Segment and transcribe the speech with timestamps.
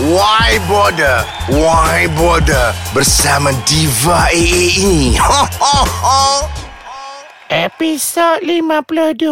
[0.00, 1.28] Why Border?
[1.52, 2.72] Why Border?
[2.96, 5.12] Bersama Diva AA ini.
[5.20, 6.48] Ha, ha, ha.
[7.52, 9.28] Episod 52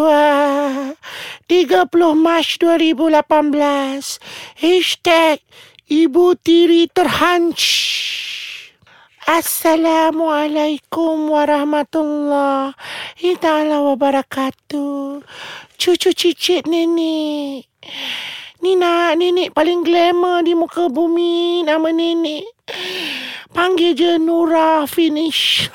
[1.48, 1.88] 30
[2.20, 4.20] Mac 2018
[4.60, 5.40] Hashtag
[5.88, 7.56] Ibu Tiri Terhanc
[9.24, 15.24] Assalamualaikum warahmatullahi ta'ala wabarakatuh
[15.80, 17.64] Cucu cicit nenek
[18.58, 21.62] Nina, nenek paling glamour di muka bumi.
[21.62, 22.42] Nama nenek.
[23.54, 25.70] Panggil je Nura Finish.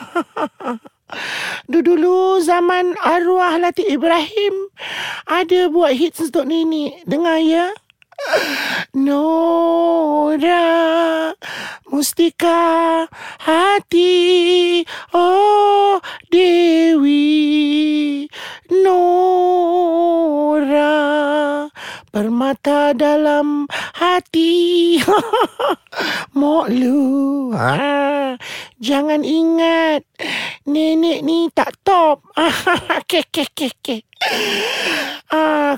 [1.72, 4.74] Dulu-dulu zaman arwah Latif Ibrahim
[5.30, 7.08] Ada buat hits untuk nenek.
[7.08, 7.72] Dengar ya
[8.94, 10.62] Nora
[11.92, 13.08] Mustika
[13.42, 14.86] Hati.
[15.14, 16.00] Oh
[16.30, 18.30] Dewi
[18.84, 20.94] Nora
[22.14, 23.66] Permata dalam
[23.98, 25.02] hati.
[26.40, 28.38] Mok lu ha,
[28.78, 30.06] Jangan ingat
[30.70, 32.22] Nenek ni tak top.
[33.10, 35.03] Ke ke ke Ah,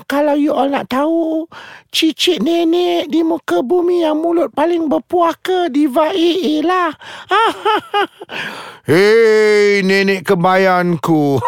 [0.06, 1.50] kalau you all nak tahu,
[1.90, 6.94] cicit nenek di muka bumi yang mulut paling berpuaka Diva AA lah.
[8.90, 11.42] Hei, nenek kebayanku.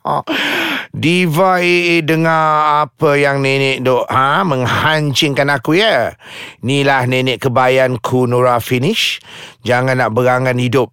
[1.04, 6.16] Diva AA dengar apa yang nenek dok ha, menghancingkan aku ya.
[6.64, 9.20] Inilah nenek kebayanku Nura Finish.
[9.64, 10.92] Jangan nak berangan hidup.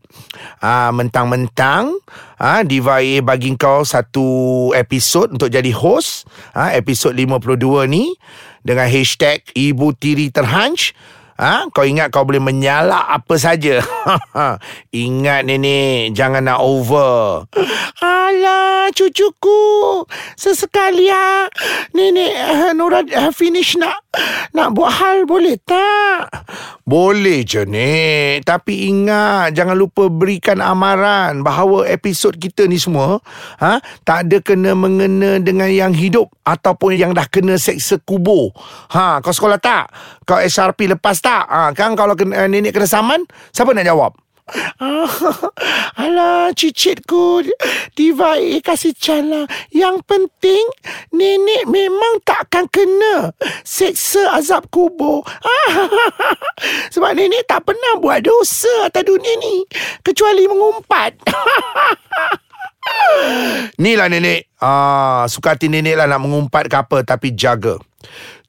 [0.64, 1.92] Ah, mentang-mentang
[2.40, 6.24] ah, Diva AA bagi kau satu episod untuk jadi host.
[6.56, 8.16] Ah, episod 52 ni
[8.64, 10.96] dengan hashtag Ibu Tiri Terhanc.
[11.42, 11.66] Ha?
[11.74, 13.82] Kau ingat kau boleh menyalak apa saja.
[14.94, 17.50] ingat nenek, jangan nak over.
[17.98, 20.06] Alah, cucuku.
[20.38, 21.50] Sesekali ha,
[21.98, 24.06] nenek uh, Nora uh, finish nak
[24.52, 26.28] nak buat hal boleh tak?
[26.84, 28.44] Boleh je, Nek.
[28.44, 33.24] Tapi ingat, jangan lupa berikan amaran bahawa episod kita ni semua
[33.64, 38.52] ha, tak ada kena-mengena dengan yang hidup ataupun yang dah kena seksa kubur.
[38.92, 39.88] Ha, kau sekolah tak?
[40.28, 41.48] Kau SRP lepas tak?
[41.48, 43.24] Ha, kan kalau kena, nenek kena saman,
[43.56, 44.12] siapa nak jawab?
[44.82, 45.08] Ah,
[46.04, 47.46] alah, cicitku
[47.96, 50.66] Diva A kasih cala Yang penting
[51.14, 53.32] Nenek memang takkan kena
[53.62, 55.24] Seksa azab kubur.
[55.24, 55.88] Ah,
[56.94, 59.64] Sebab nenek tak pernah buat dosa atas dunia ni
[60.02, 61.16] Kecuali mengumpat.
[63.82, 64.52] Ni lah nenek.
[64.58, 67.78] Ah, Suka hati nenek lah nak mengumpat ke apa Tapi jaga.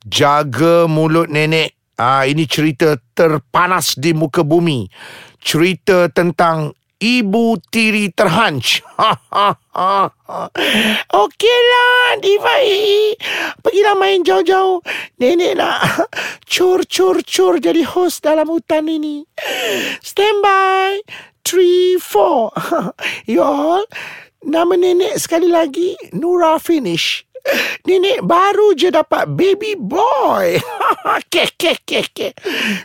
[0.03, 4.91] Jaga mulut nenek ah, Ini cerita terpanas di muka bumi
[5.43, 6.71] cerita tentang
[7.03, 8.63] Ibu Tiri Terhanc.
[11.11, 12.57] Okeylah, Diva.
[13.59, 14.79] Pergilah main jauh-jauh.
[15.19, 16.07] Nenek nak
[16.47, 19.27] cur-cur-cur jadi host dalam hutan ini.
[19.99, 21.03] Stand by.
[21.43, 22.55] Three, four.
[23.27, 23.83] You all,
[24.47, 27.27] nama nenek sekali lagi, Nura Finish.
[27.83, 30.57] Nenek baru je dapat baby boy.
[31.33, 32.29] ke, ke, ke, ke.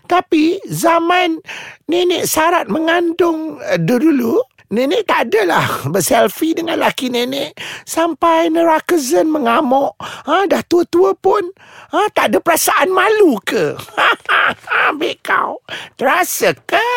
[0.10, 1.38] Tapi zaman
[1.86, 4.42] nenek syarat mengandung uh, dulu,
[4.72, 7.56] nenek tak adalah berselfie dengan laki nenek.
[7.84, 9.96] Sampai neraka zen mengamuk.
[10.02, 11.44] Ha, dah tua-tua pun.
[11.94, 13.76] Ha, tak ada perasaan malu ke?
[14.88, 15.60] Ambil kau.
[16.00, 16.90] Terasa ke?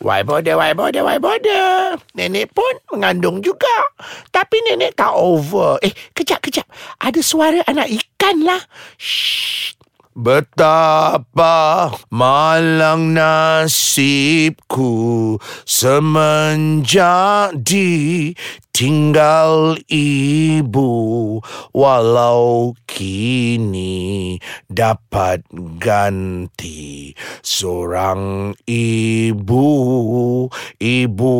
[0.00, 1.96] Why bother, why bother, why bother?
[2.16, 3.92] Nenek pun mengandung juga.
[4.32, 5.80] Tapi nenek tak over.
[5.80, 6.64] Eh, kejap, kejap.
[7.00, 8.60] Ada suara anak ikan lah.
[8.96, 9.75] Shh.
[10.16, 14.88] Betapa malang nasibku
[15.68, 20.88] semenjak ditinggal ibu
[21.76, 24.40] walau kini
[24.72, 25.44] dapat
[25.76, 27.12] ganti
[27.44, 29.68] seorang ibu
[30.80, 31.36] ibu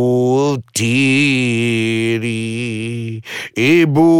[0.76, 2.44] tiri
[3.56, 4.12] ibu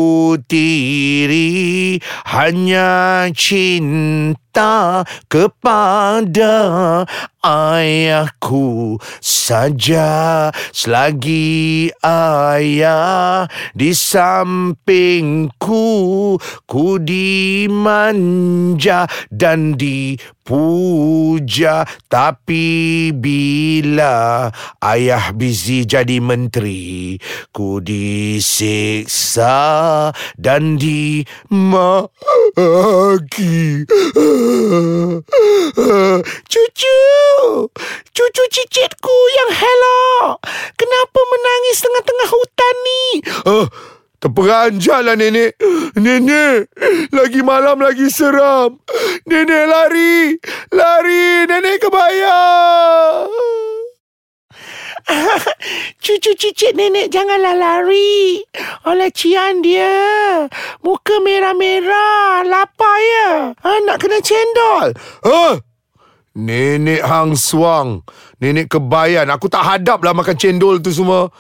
[0.49, 7.05] tiri hanya cinta cinta kepada
[7.45, 10.49] ayahku saja.
[10.73, 13.45] Selagi ayah
[13.77, 15.77] di sampingku
[16.65, 17.45] ku dimanja
[19.29, 20.25] dan dipuja.
[22.09, 24.49] Tapi bila
[24.81, 27.21] ayah busy jadi menteri
[27.53, 29.53] ku disiksa
[30.41, 30.81] dan
[32.57, 33.85] aki.
[36.49, 36.97] Cucu,
[38.17, 40.41] cucu cicitku yang hello.
[40.73, 43.05] Kenapa menangis tengah-tengah hutan ni?
[43.45, 43.67] Uh,
[44.25, 45.61] terperanjalah nenek.
[46.01, 46.73] Nenek,
[47.13, 48.81] lagi malam lagi seram.
[49.29, 50.41] Nenek lari,
[50.73, 53.76] lari nenek kebayang.
[56.03, 58.43] cicit nenek janganlah lari.
[58.87, 60.47] Oleh cian dia.
[60.83, 62.43] Muka merah-merah.
[62.43, 63.31] Lapar ya.
[63.55, 64.89] Ha, nak kena cendol.
[65.27, 65.59] Ha?
[66.37, 68.03] Nenek hang suang.
[68.43, 69.31] Nenek kebayan.
[69.33, 71.31] Aku tak hadap lah makan cendol tu semua.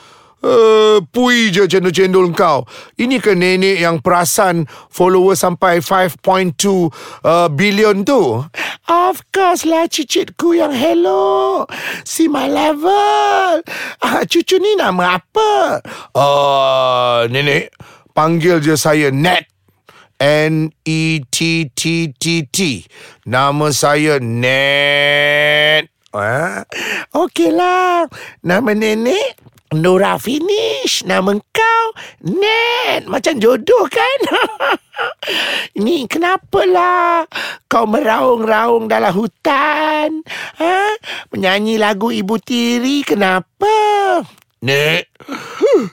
[0.46, 2.62] Uh, pui je cendol-cendol kau.
[2.94, 6.22] Ini ke nenek yang perasan follower sampai 5.2
[7.26, 8.46] uh, billion tu?
[8.87, 11.66] Of course lah cicitku yang hello.
[12.06, 13.66] See my level.
[13.98, 15.82] Ah, cucu ni nama apa?
[16.14, 17.75] Uh, nenek,
[18.14, 19.50] panggil je saya Net.
[20.22, 21.28] N-E-T-T-T-T.
[23.26, 25.90] Nama saya Net.
[26.14, 26.62] Ha?
[27.12, 28.06] Okeylah.
[28.46, 31.02] Nama nenek Nora Finish.
[31.02, 31.86] Nama kau
[32.22, 33.08] Net.
[33.10, 34.20] Macam jodoh kan?
[35.82, 37.26] Ni kenapalah
[37.66, 40.22] kau meraung-raung dalam hutan?
[40.62, 40.78] Ha?
[41.34, 43.74] Menyanyi lagu Ibu Tiri kenapa?
[44.62, 45.12] Nek,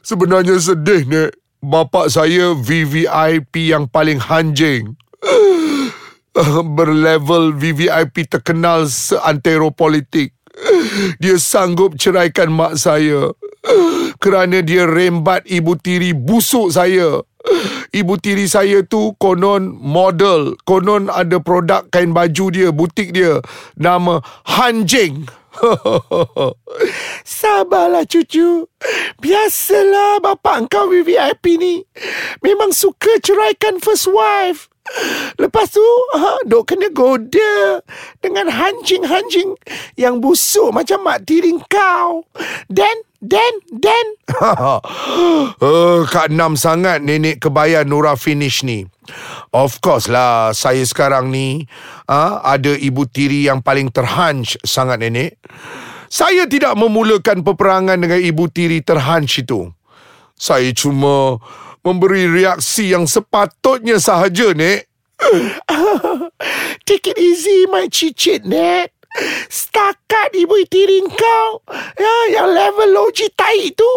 [0.02, 1.32] sebenarnya sedih, Nek.
[1.64, 5.00] Bapak saya VVIP yang paling hanjing.
[6.76, 10.36] Berlevel VVIP terkenal seantero politik.
[11.22, 13.32] Dia sanggup ceraikan mak saya.
[14.24, 17.24] Kerana dia rembat ibu tiri busuk saya.
[18.00, 20.58] Ibu tiri saya tu konon model.
[20.66, 23.44] Konon ada produk kain baju dia, butik dia.
[23.78, 25.28] Nama Hanjing.
[27.38, 28.66] Sabarlah cucu.
[29.22, 31.86] Biasalah bapak engkau VVIP ni.
[32.42, 34.73] Memang suka ceraikan first wife.
[35.40, 35.84] Lepas tu,
[36.20, 37.80] ha, dok kena goda
[38.20, 39.56] dengan hanjing-hanjing
[39.96, 42.28] yang busuk macam mak tiri kau.
[42.68, 44.06] Dan, dan, dan.
[45.64, 48.84] uh, Kak Nam sangat nenek kebaya Nura finish ni.
[49.56, 51.64] Of course lah, saya sekarang ni
[52.12, 55.40] uh, ada ibu tiri yang paling terhanj sangat nenek.
[56.12, 59.72] Saya tidak memulakan peperangan dengan ibu tiri terhanj itu.
[60.38, 61.42] Saya cuma
[61.84, 64.88] memberi reaksi yang sepatutnya sahaja, Nek.
[66.88, 68.96] Take it easy, my cicit, Nek.
[69.46, 71.62] Setakat ibu tiri kau
[72.02, 73.92] ya, yang level logi tai tu,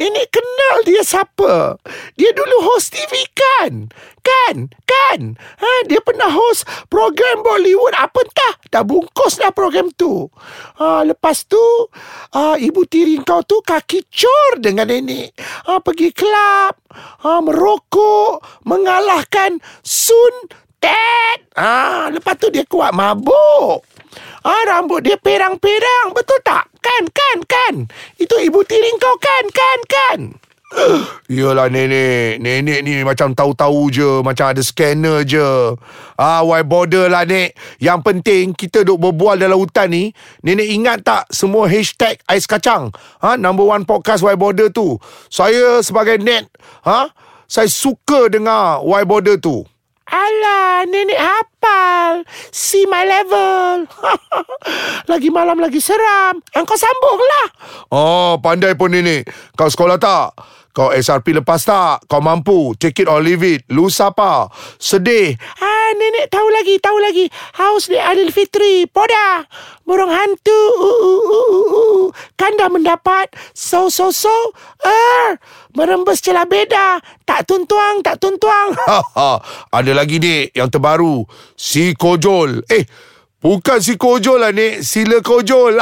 [0.00, 1.76] Nenek kenal dia siapa.
[2.16, 3.92] Dia dulu host TV kan?
[4.24, 4.72] Kan?
[4.88, 5.36] Kan?
[5.36, 8.54] Ha, dia pernah host program Bollywood apa entah.
[8.72, 10.28] Dah bungkus dah program tu.
[10.80, 11.60] Ha, lepas tu,
[12.32, 15.36] ha, ibu tiri kau tu kaki cor dengan nenek.
[15.68, 16.80] Ha, pergi kelab.
[17.24, 18.64] Ha, merokok.
[18.64, 20.48] Mengalahkan Sun
[20.80, 21.52] Ted.
[21.60, 23.84] Ha, lepas tu dia kuat mabuk.
[24.40, 26.16] Ah, rambut dia perang-perang.
[26.16, 26.66] Betul tak?
[26.80, 27.74] Kan, kan, kan.
[28.16, 30.20] Itu ibu tiri kau kan, kan, kan.
[31.26, 35.74] Yalah nenek Nenek ni macam tahu-tahu je Macam ada scanner je
[36.14, 40.14] Ah, why border lah nek Yang penting Kita duk berbual dalam hutan ni
[40.46, 44.94] Nenek ingat tak Semua hashtag Ais kacang ha, Number one podcast why border tu
[45.26, 46.46] Saya sebagai net
[46.86, 47.10] ha,
[47.50, 49.66] Saya suka dengar why border tu
[50.10, 52.26] Alah, nenek hafal.
[52.50, 53.86] See my level.
[55.10, 56.42] lagi malam lagi seram.
[56.50, 57.46] Engkau sambunglah.
[57.94, 59.30] Oh, pandai pun nenek.
[59.54, 60.34] Kau sekolah tak?
[60.80, 62.08] Kau SRP lepas tak?
[62.08, 62.72] Kau mampu?
[62.72, 63.68] Take it or leave it.
[63.68, 64.48] Lu siapa?
[64.80, 65.36] Sedih.
[65.60, 67.28] Ah, nenek tahu lagi, tahu lagi.
[67.60, 68.88] Haus di Adil Fitri.
[68.88, 69.44] Poda.
[69.84, 70.62] Burung hantu.
[70.80, 72.04] Uh, uh, uh, uh, uh.
[72.32, 73.28] Kan dah mendapat.
[73.52, 74.32] So, so, so.
[74.80, 75.36] Er.
[75.76, 76.96] Merembes celah beda.
[77.28, 78.72] Tak tuntuang, tak tuntuang.
[79.76, 80.56] Ada lagi, dek.
[80.56, 81.28] Yang terbaru.
[81.60, 82.64] Si Kojol.
[82.72, 82.88] Eh,
[83.40, 84.84] Bukan si kojol lah, Nek.
[84.84, 85.80] Sila kojol.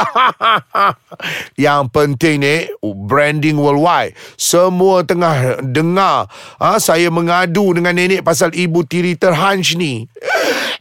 [1.59, 4.15] Yang penting, Nek, branding worldwide.
[4.39, 10.07] Semua tengah dengar ha, saya mengadu dengan nenek pasal ibu tiri terhanj ni.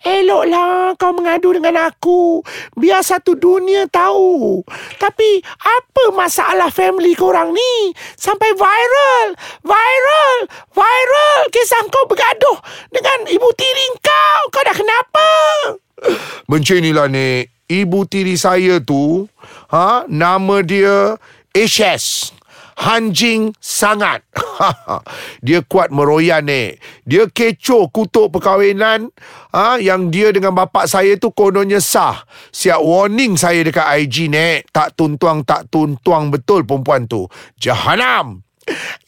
[0.06, 2.46] Eloklah kau mengadu dengan aku.
[2.78, 4.62] Biar satu dunia tahu.
[5.02, 7.90] Tapi apa masalah family korang ni?
[8.14, 9.34] Sampai viral.
[9.66, 10.38] Viral.
[10.70, 11.40] Viral.
[11.50, 12.62] Kisah kau bergaduh
[12.94, 14.42] dengan ibu tiri kau.
[14.54, 15.28] Kau dah kenapa?
[16.50, 19.28] Macam inilah ni Ibu tiri saya tu
[19.68, 21.18] ha, Nama dia
[21.52, 22.36] HS
[22.78, 24.22] Hanjing sangat.
[25.46, 29.10] Dia kuat meroyan ni Dia kecoh kutuk perkahwinan
[29.50, 32.22] ha, Yang dia dengan bapak saya tu kononnya sah.
[32.54, 37.26] Siap warning saya dekat IG ni Tak tuntuang tak tuntuang betul perempuan tu.
[37.58, 38.46] Jahanam.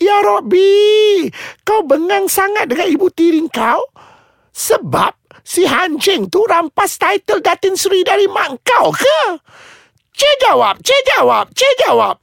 [0.03, 1.31] Ya Robby
[1.63, 3.87] Kau bengang sangat dengan ibu tiri kau
[4.51, 9.21] Sebab si Hanjing tu rampas title Datin Sri dari mak kau ke?
[10.15, 12.17] Cik jawab, cik jawab, cik jawab.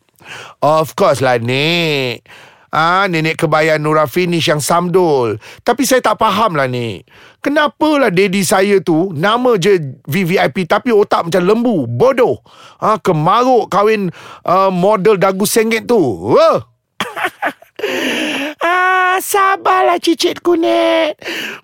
[0.61, 2.21] Of course lah, Nik.
[2.67, 5.39] Ah, nenek kebayan Nura Finish yang samdul.
[5.63, 6.99] Tapi saya tak faham lah ni.
[7.39, 12.43] Kenapa lah daddy saya tu nama je VVIP tapi otak macam lembu, bodoh.
[12.77, 14.11] Ah, kemaruk kahwin
[14.43, 15.97] uh, model dagu sengit tu.
[16.35, 16.67] Wah.
[18.57, 21.13] Ah, sabarlah cicit kunet.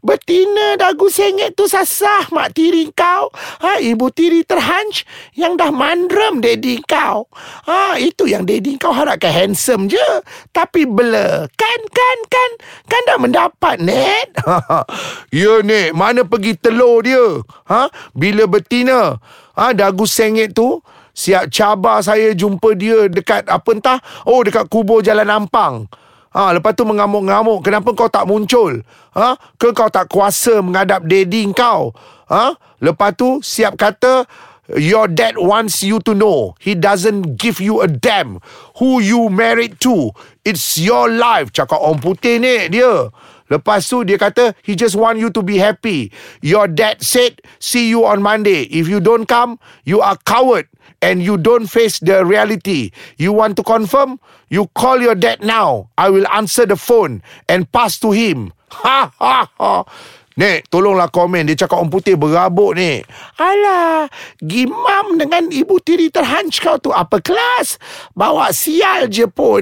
[0.05, 3.33] Betina dagu sengit tu sasah mak tiri kau.
[3.33, 5.01] Ha, ibu tiri terhanc
[5.33, 7.25] yang dah mandrem daddy kau.
[7.65, 10.07] Ha, itu yang daddy kau harapkan handsome je.
[10.53, 11.49] Tapi bela.
[11.57, 12.51] Kan, kan, kan.
[12.85, 14.29] Kan dah mendapat, Net.
[15.33, 15.97] ya, Nek.
[15.97, 17.41] Mana pergi telur dia?
[17.73, 17.89] Ha?
[18.13, 19.17] Bila betina?
[19.57, 20.81] Ha, dagu sengit tu
[21.13, 23.99] siap cabar saya jumpa dia dekat apa entah.
[24.25, 25.89] Oh, dekat kubur Jalan Ampang.
[26.33, 27.61] Ha, lepas tu mengamuk-ngamuk.
[27.61, 28.81] Kenapa kau tak muncul?
[29.13, 29.37] Ha?
[29.61, 31.93] Ke kau tak kuasa menghadap daddy kau?
[32.27, 32.57] Ha?
[32.81, 34.25] Lepas tu siap kata...
[34.79, 38.39] Your dad wants you to know he doesn't give you a damn
[38.79, 40.15] who you married to.
[40.47, 41.51] It's your life.
[41.51, 43.11] Cakap orang putih ni dia.
[43.53, 46.09] Lepas tu dia kata he just want you to be happy.
[46.41, 48.65] Your dad said see you on Monday.
[48.73, 50.65] If you don't come, you are coward
[51.05, 52.89] and you don't face the reality.
[53.21, 54.17] You want to confirm?
[54.49, 55.93] You call your dad now.
[56.01, 58.51] I will answer the phone and pass to him.
[58.73, 59.85] Ha ha ha.
[60.33, 61.45] Nek, tolonglah komen.
[61.45, 63.05] Dia cakap orang putih berabuk ni.
[63.37, 64.09] Alah,
[64.41, 67.77] gimam dengan ibu tiri terhanc kau tu apa kelas?
[68.17, 69.61] Bawa sial je pun.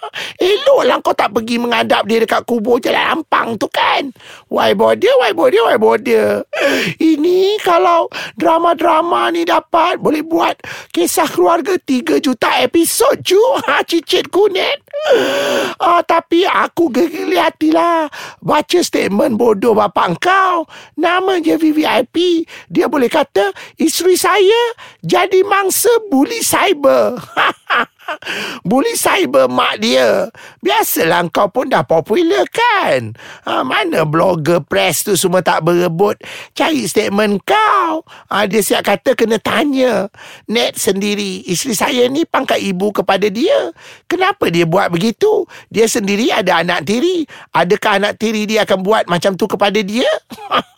[0.38, 4.14] Eloklah kau tak pergi mengadap dia dekat kubur jalan ampang tu kan?
[4.46, 6.46] Why bother, why bother, why bother?
[7.12, 8.06] Ini kalau
[8.38, 10.54] drama-drama ni dapat boleh buat
[10.94, 13.40] kisah keluarga 3 juta episod ju.
[13.62, 14.84] Ha, cicit kunet.
[15.82, 18.06] Ah, tapi aku gegili hatilah.
[18.38, 20.66] Baca statement bodoh bapak kau.
[20.98, 22.46] Nama je VVIP.
[22.68, 24.62] Dia boleh kata isteri saya
[25.00, 27.16] jadi mangsa bully cyber.
[28.68, 30.28] Bully cyber mak dia.
[30.60, 33.16] Biasalah kau pun dah popular kan?
[33.46, 36.18] Ha, mana blogger press tu semua tak berebut
[36.52, 38.04] cari statement kau?
[38.30, 40.08] Ha, dia siap kata kena tanya.
[40.48, 43.72] Net sendiri, isteri saya ni pangkat ibu kepada dia.
[44.06, 45.46] Kenapa dia buat begitu?
[45.72, 47.24] Dia sendiri ada anak tiri.
[47.54, 50.08] Adakah anak tiri dia akan buat macam tu kepada dia?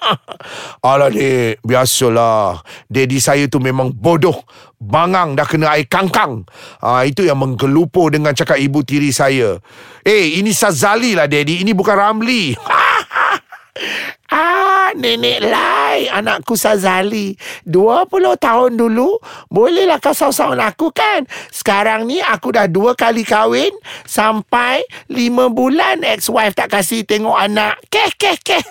[0.84, 2.60] Alah dek, biasalah.
[2.88, 4.36] Daddy saya tu memang bodoh.
[4.80, 6.44] Bangang dah kena air kangkang.
[6.82, 9.58] Ha, itu yang menggelupur dengan cakap ibu tiri saya.
[10.04, 11.64] Eh, ini Sazali lah, Daddy.
[11.64, 12.52] Ini bukan Ramli.
[14.34, 17.34] ah, nenek Lai, anakku Sazali.
[17.64, 21.24] 20 tahun dulu, bolehlah kau saus-saus aku kan?
[21.48, 23.72] Sekarang ni aku dah dua kali kahwin,
[24.04, 27.80] sampai lima bulan ex-wife tak kasih tengok anak.
[27.88, 28.62] Keh, keh, keh.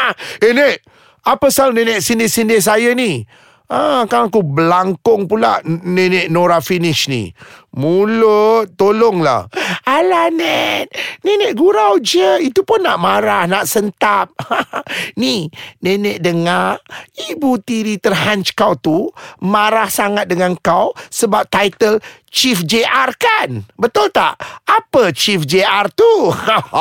[0.44, 0.76] eh, Nek.
[1.20, 3.28] Apa sal nenek sindir-sindir saya ni?
[3.70, 7.30] Ah, kan aku belangkong pula nenek Nora finish ni.
[7.70, 9.46] Mulut, tolonglah.
[9.86, 10.90] Alah, Nek.
[11.22, 12.42] Nenek gurau je.
[12.42, 14.34] Itu pun nak marah, nak sentap.
[15.22, 15.46] ni,
[15.78, 16.82] nenek dengar
[17.30, 19.06] ibu tiri terhanc kau tu
[19.38, 23.66] marah sangat dengan kau sebab title Chief JR kan?
[23.74, 24.38] Betul tak?
[24.66, 26.30] Apa Chief JR tu?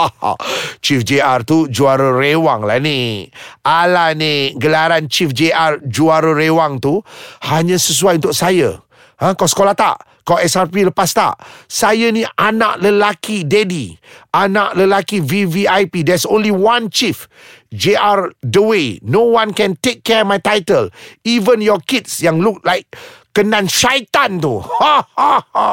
[0.85, 3.29] Chief JR tu juara rewang lah ni.
[3.65, 7.01] Alah ni, gelaran Chief JR juara rewang tu
[7.45, 8.81] hanya sesuai untuk saya.
[9.19, 9.99] Ha, kau sekolah tak?
[10.23, 11.35] Kau SRP lepas tak?
[11.67, 13.99] Saya ni anak lelaki daddy.
[14.31, 16.07] Anak lelaki VVIP.
[16.07, 17.27] There's only one chief.
[17.73, 19.03] JR The Way.
[19.03, 20.87] No one can take care my title.
[21.27, 22.87] Even your kids yang look like
[23.33, 24.59] kenan syaitan tu.
[24.59, 25.67] Ha ha ha.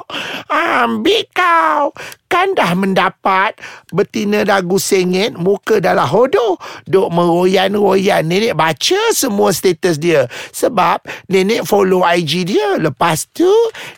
[0.82, 1.92] Ambil kau.
[2.26, 3.54] Kan dah mendapat
[3.94, 6.58] betina dagu sengit, muka dah lah hodoh.
[6.84, 8.26] Duk meroyan-royan.
[8.26, 10.26] Nenek baca semua status dia.
[10.50, 12.76] Sebab nenek follow IG dia.
[12.82, 13.50] Lepas tu,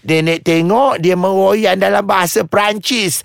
[0.04, 3.24] nenek tengok dia meroyan dalam bahasa Perancis.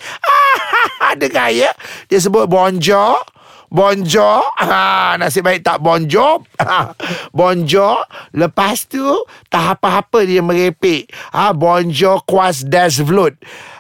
[1.04, 1.72] Ah, dengar ya?
[2.08, 3.33] Dia sebut bonjour.
[3.74, 4.46] Bonjour.
[4.62, 6.46] Ha, Nasib baik tak bonjour.
[6.62, 6.94] Ha,
[7.34, 8.06] Bonjour.
[8.30, 9.02] Lepas tu
[9.50, 11.10] Tak apa-apa dia merepek.
[11.34, 13.34] Ha, Bonjour kuas des vlut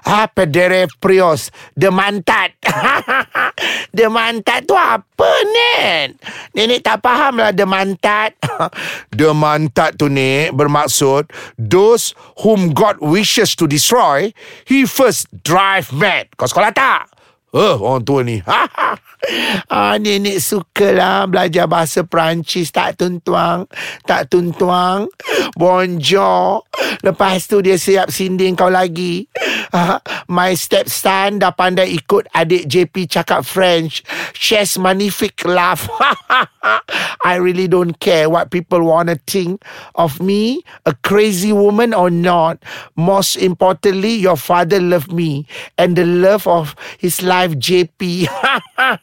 [0.10, 1.54] ha, Pedere prios.
[1.78, 2.58] De mantat.
[3.94, 6.18] De mantat tu apa Nen?
[6.58, 8.34] Nenek tak faham lah De mantat.
[9.14, 11.30] De mantat tu ni Bermaksud
[11.62, 14.34] Those whom God wishes to destroy
[14.66, 16.34] He first drive mad.
[16.34, 17.12] Kau sekolah tak?
[17.53, 18.41] Uh, orang tua ni.
[19.69, 22.74] ah, nenek sukalah belajar bahasa Perancis.
[22.74, 23.69] Tak tuntuang.
[24.10, 25.05] Tak tuntuang.
[25.53, 26.65] Bonjour.
[27.05, 29.29] Lepas tu dia siap sinding kau lagi.
[30.30, 34.06] My stepson dah pandai ikut adik JP cakap French.
[34.38, 35.89] Shares magnifique laugh.
[37.27, 39.63] I really don't care what people want to think
[39.96, 42.62] of me, a crazy woman or not.
[42.96, 45.48] Most importantly, your father loved me
[45.80, 48.27] and the love of his life JP.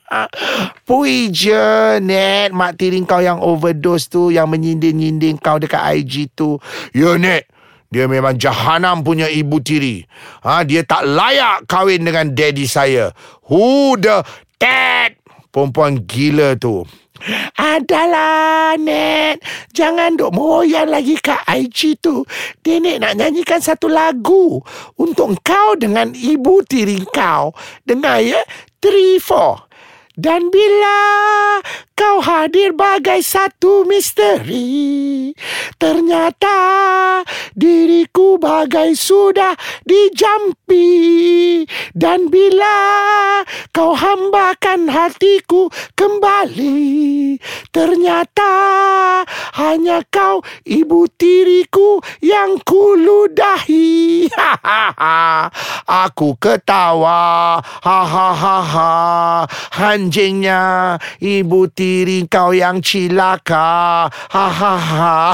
[0.88, 2.52] Pui je, Net.
[2.52, 6.60] Mak tiri kau yang overdose tu, yang menyindir-nyindir kau dekat IG tu.
[6.92, 7.48] Ya, Net.
[7.90, 10.06] Dia memang jahanam punya ibu tiri.
[10.46, 13.10] Ha, dia tak layak kahwin dengan daddy saya.
[13.50, 14.22] Who the
[14.62, 15.18] dad?
[15.50, 16.86] Perempuan gila tu.
[17.58, 19.42] Adalah, Net.
[19.74, 22.24] Jangan duk meroyan lagi kat IG tu.
[22.64, 24.62] Nenek nak nyanyikan satu lagu
[24.96, 27.52] untuk kau dengan ibu tiri kau.
[27.84, 28.40] Dengar ya?
[28.80, 29.69] Three, four.
[30.20, 31.00] Dan bila
[31.96, 35.32] kau hadir bagai satu misteri
[35.80, 36.60] Ternyata
[37.56, 41.64] diriku bagai sudah dijampi.
[41.96, 42.76] Dan bila
[43.72, 47.40] kau hambakan hatiku kembali
[47.72, 48.52] Ternyata
[49.56, 54.28] hanya kau ibu tiriku yang kuludahi.
[56.04, 57.56] Aku ketawa.
[57.60, 58.90] Ha ha ha ha
[60.10, 60.98] Anjingnya.
[61.22, 64.10] Ibu tiri kau yang cilaka.
[64.10, 65.30] Ha ha ha.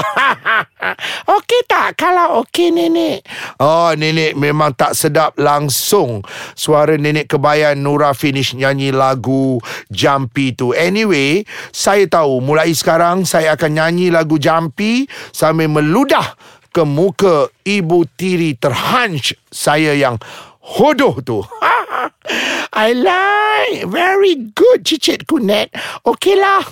[1.33, 1.97] Okey tak?
[1.97, 3.25] Kalau okey nenek?
[3.57, 6.21] Oh nenek memang tak sedap langsung.
[6.53, 9.57] Suara nenek kebayan Nura finish nyanyi lagu
[9.89, 10.77] Jumpy tu.
[10.77, 11.41] Anyway
[11.73, 16.37] Saya tahu mulai sekarang saya akan nyanyi lagu Jumpy Sambil meludah
[16.69, 20.21] ke muka ibu tiri terhanc saya yang
[20.61, 21.41] hodoh tu.
[22.73, 23.89] I like.
[23.89, 25.73] Very good, Cicit Kunet.
[26.05, 26.63] Okeylah.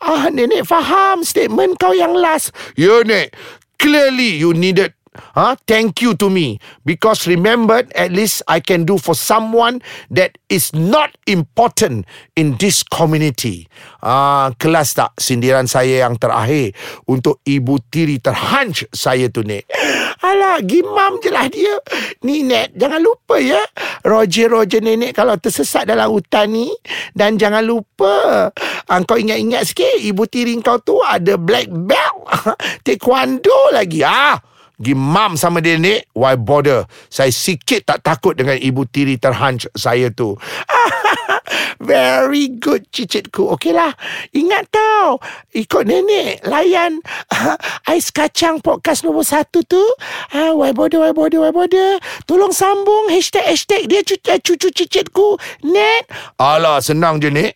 [0.00, 2.54] Ah, Nenek faham statement kau yang last.
[2.78, 3.34] Ya, Nek.
[3.80, 4.92] Clearly you needed
[5.34, 5.58] Huh?
[5.66, 10.70] Thank you to me because remember at least I can do for someone that is
[10.72, 12.06] not important
[12.38, 13.66] in this community.
[14.02, 16.78] Ah, kelas tak sindiran saya yang terakhir
[17.10, 19.58] untuk ibu tiri terhanc saya tu ni.
[20.20, 21.80] Alah, gimam je lah dia.
[22.28, 23.60] Ni Net, jangan lupa ya.
[24.04, 26.68] Roger-Roger nenek kalau tersesat dalam hutan ni.
[27.16, 28.48] Dan jangan lupa.
[28.84, 32.28] Uh, kau ingat-ingat sikit, ibu tiri kau tu ada black belt.
[32.84, 34.04] Taekwondo lagi.
[34.04, 34.36] Ah,
[34.80, 40.08] Gimam sama dia ni Why bother Saya sikit tak takut Dengan ibu tiri terhanc Saya
[40.08, 40.40] tu
[41.90, 43.94] Very good cicitku Okeylah
[44.34, 45.18] Ingat tau
[45.54, 47.00] Ikut nenek Layan
[47.90, 49.80] Ais kacang podcast nombor satu tu
[50.34, 55.40] ha, Why bother Why bother Why bother Tolong sambung Hashtag hashtag dia cucu, cucu cicitku
[55.66, 57.46] Net Alah senang je ni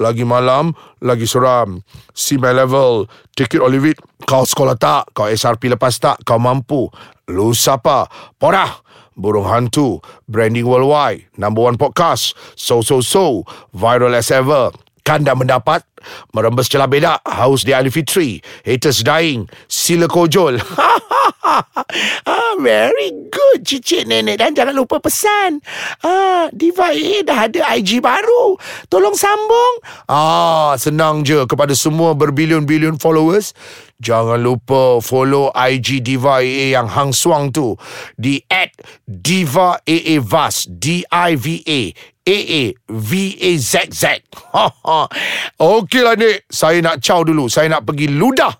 [0.00, 0.72] lagi malam,
[1.04, 1.84] lagi seram.
[2.16, 3.04] See my level.
[3.36, 4.00] Take it or leave it.
[4.24, 5.12] Kau sekolah tak?
[5.12, 6.24] Kau SRP lepas tak?
[6.24, 6.88] Kau mampu?
[7.28, 8.08] Lu siapa?
[8.40, 8.80] Porah!
[9.18, 13.44] Burung Hantu, Branding Worldwide, Number One Podcast, So So So,
[13.74, 14.70] Viral as Ever,
[15.04, 15.82] Kanda Mendapat,
[16.32, 20.60] Merembes Celah Bedak, Haus di Ali Fitri, Haters Dying, Sila Kojol.
[22.26, 25.60] ah, very good cicit nenek dan jangan lupa pesan.
[26.04, 28.56] Ah, Diva A dah ada IG baru.
[28.86, 29.74] Tolong sambung.
[30.06, 33.52] Ah, senang je kepada semua berbilion-bilion followers.
[34.00, 37.76] Jangan lupa follow IG Diva AA yang hang suang tu
[38.16, 38.72] di at
[39.04, 41.92] Diva AA Vas D-I-V-A
[42.30, 44.02] A-A-V-A-Z-Z
[45.90, 46.46] okey lah Nek.
[46.46, 47.50] Saya nak caw dulu.
[47.50, 48.54] Saya nak pergi ludah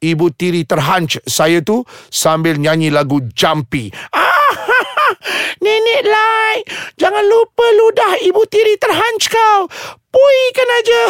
[0.00, 3.92] ibu tiri terhanc saya tu sambil nyanyi lagu Jumpy.
[4.16, 4.56] Ah,
[5.64, 6.64] Nenek Lai,
[6.96, 9.68] jangan lupa ludah ibu tiri terhanc kau.
[10.08, 11.02] Pui kan aja.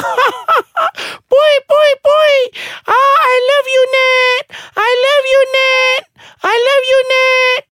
[1.31, 2.37] pui, pui, pui.
[2.85, 4.43] Ah, I love you, Nek.
[4.75, 6.01] I love you, Nek.
[6.45, 7.61] I love you, Nek.